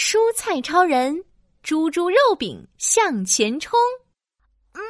[0.00, 1.24] 蔬菜超人
[1.60, 3.76] 猪猪肉饼向前冲。
[4.72, 4.80] 嗯，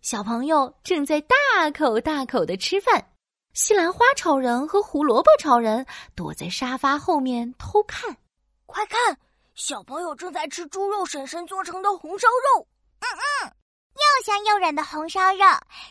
[0.00, 1.36] 小朋友正在大
[1.74, 3.04] 口大口的吃饭，
[3.52, 5.84] 西兰花超人和胡萝卜超人
[6.14, 8.16] 躲在沙发后面偷看。
[8.64, 9.18] 快看，
[9.56, 12.64] 小朋友正在吃猪肉婶婶做成的红烧肉。
[13.00, 13.52] 嗯嗯，
[13.94, 15.44] 又香又软的红烧肉，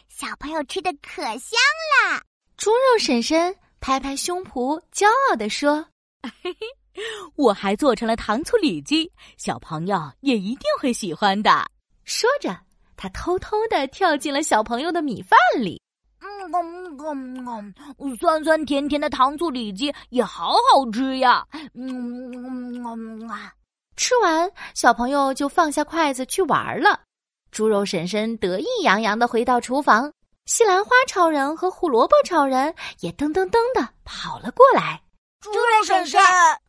[0.07, 1.59] 小朋友吃的可香
[2.05, 2.23] 啦！
[2.55, 5.91] 猪肉婶婶拍拍胸脯，骄傲地说：“嘿嘿。”
[6.44, 6.68] 嘿 嘿
[7.36, 11.66] 我还做成了糖醋里脊，小朋友也一定会喜欢的。
[12.04, 12.58] 说着，
[12.95, 15.82] 他偷偷的跳进了小朋友的米饭里。
[16.20, 16.52] 嗯
[16.98, 21.45] 嗯嗯，酸酸甜甜的糖醋里脊也好好吃呀。
[21.73, 23.54] 嗯嗯嗯啊！
[23.96, 27.02] 吃完，小朋友就放下筷子去玩了。
[27.52, 30.12] 猪肉婶婶得意洋洋的回到厨房，
[30.46, 35.02] 西兰花超人和胡萝卜超人也噔噔噔的跑了过来。
[35.40, 36.20] 猪肉婶婶，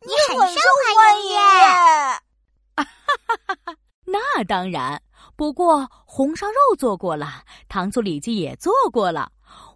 [0.01, 0.59] 你很受
[0.95, 1.35] 欢迎。
[2.75, 5.01] 哈哈哈哈那当然，
[5.35, 9.31] 不过红烧肉做过了，糖醋里脊也做过了，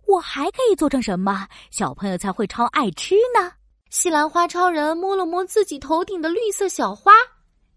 [0.07, 3.51] 我还可以做成什么小朋友才会超爱吃呢？
[3.89, 7.13] 西兰花超人摸了摸自己头顶的绿色小花，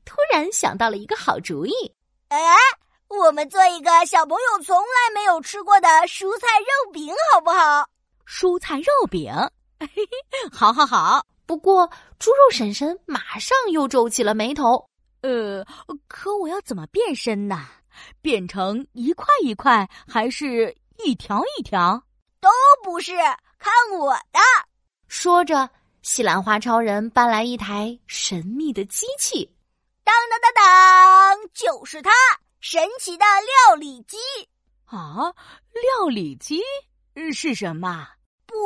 [0.04, 1.72] 突然想到了一个好主意。
[2.28, 2.38] 哎，
[3.08, 7.88] 我们做一个小朋友从来没有吃过的蔬菜肉饼，好不好？
[8.26, 9.32] 蔬菜肉饼。
[9.80, 10.08] 嘿嘿，
[10.52, 11.24] 好，好，好。
[11.44, 11.86] 不过，
[12.18, 14.88] 猪肉婶婶马上又皱起了眉头。
[15.22, 15.64] 呃，
[16.08, 17.66] 可我要怎么变身呢？
[18.20, 22.02] 变成一块一块，还是一条一条？
[22.40, 22.48] 都
[22.82, 23.12] 不是，
[23.58, 24.40] 看我的！
[25.08, 25.68] 说着，
[26.02, 29.50] 西兰花超人搬来一台神秘的机器。
[30.04, 32.10] 当当当当，就是它，
[32.60, 33.24] 神奇的
[33.68, 34.16] 料理机。
[34.84, 35.32] 啊，
[35.72, 36.60] 料理机
[37.32, 38.08] 是什么？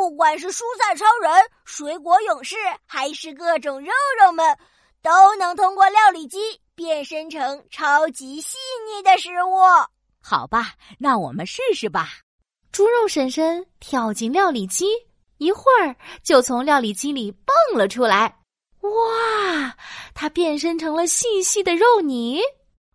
[0.00, 1.30] 不管是蔬菜超人、
[1.66, 2.56] 水果勇士，
[2.86, 4.56] 还是各种肉肉们，
[5.02, 6.38] 都能通过料理机
[6.74, 8.56] 变身成超级细
[8.88, 9.58] 腻的食物。
[10.22, 12.08] 好吧，那我们试试吧。
[12.72, 14.86] 猪肉婶婶跳进料理机，
[15.36, 18.38] 一会儿就从料理机里蹦了出来。
[18.80, 19.76] 哇，
[20.14, 22.40] 它变身成了细细的肉泥。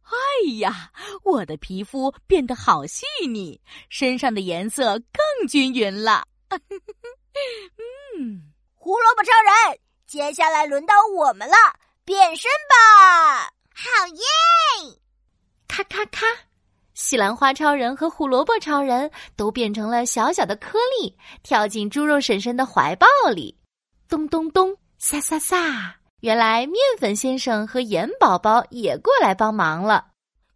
[0.02, 0.90] 哎呀，
[1.24, 6.24] 我的皮肤变得好细腻，身上的颜色更均匀了。
[8.18, 8.42] 嗯，
[8.74, 9.32] 胡萝卜超
[9.70, 11.56] 人，接下来轮到我们了，
[12.04, 13.52] 变身吧！
[13.74, 15.00] 好耶！
[15.68, 16.26] 咔咔咔，
[16.94, 23.60] 西兰花超人和胡萝卜超人都变成了小小的颗粒，跳进猪肉婶婶的怀抱里。
[24.08, 25.96] 咚咚咚，撒撒撒！
[26.22, 30.06] 原来面粉先生和盐宝宝也过来帮忙了。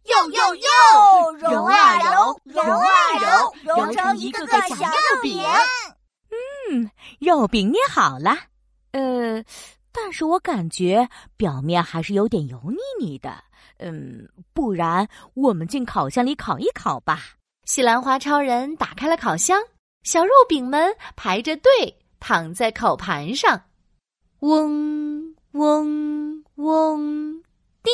[0.04, 2.88] 哟哟哟，揉啊揉，揉啊
[3.20, 5.44] 揉，揉成一个个小肉饼。
[6.70, 6.88] 嗯，
[7.18, 8.30] 肉饼捏好了，
[8.92, 9.42] 呃，
[9.90, 13.42] 但是我感觉表面还是有点油腻腻的。
[13.78, 17.20] 嗯，不然我们进烤箱里烤一烤吧。
[17.64, 19.60] 西兰花超人打开了烤箱，
[20.04, 21.70] 小肉饼们排着队
[22.20, 23.60] 躺在烤盘上，
[24.40, 27.42] 嗡嗡嗡，
[27.82, 27.92] 叮，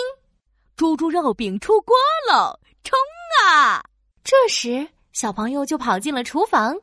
[0.76, 1.96] 猪猪肉饼出锅
[2.30, 2.58] 喽！
[2.84, 2.98] 冲
[3.48, 3.82] 啊！
[4.22, 6.76] 这时，小朋友就跑进了厨房。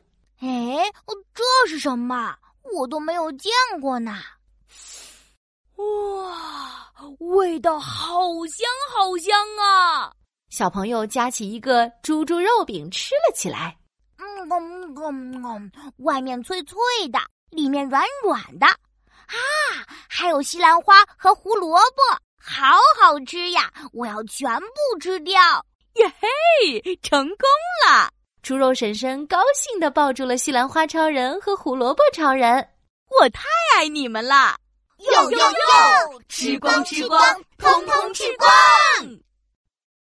[0.43, 0.91] 哎，
[1.33, 2.35] 这是什么？
[2.75, 3.49] 我都没有见
[3.79, 4.19] 过呢！
[5.75, 10.11] 哇，味道好香好香啊！
[10.49, 13.77] 小朋友夹起一个猪猪肉饼吃了起来。
[14.17, 16.77] 嗯嗯嗯嗯，外面脆脆
[17.07, 19.37] 的，里面软软的，啊，
[20.09, 22.01] 还有西兰花和胡萝卜，
[22.37, 23.71] 好好吃呀！
[23.93, 25.41] 我要全部吃掉！
[25.93, 27.37] 耶嘿，成功
[27.87, 28.11] 了！
[28.43, 32.55] 猪肉婶婶高兴地抱住了西兰花超人和胡萝卜超人，
[33.21, 33.43] 我太
[33.73, 34.57] 爱你们了！
[34.97, 38.49] 哟哟哟，吃光吃光，通通吃光！